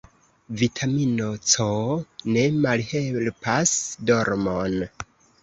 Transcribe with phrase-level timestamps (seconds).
[0.61, 1.67] Vitamino C
[2.37, 3.77] ne malhelpas
[4.13, 4.83] dormon.